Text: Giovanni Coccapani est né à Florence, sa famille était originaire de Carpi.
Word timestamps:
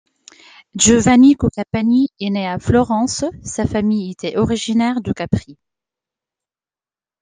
Giovanni 0.73 1.35
Coccapani 1.35 2.09
est 2.19 2.31
né 2.31 2.47
à 2.47 2.57
Florence, 2.57 3.23
sa 3.43 3.67
famille 3.67 4.09
était 4.09 4.35
originaire 4.35 4.99
de 4.99 5.13
Carpi. 5.13 5.59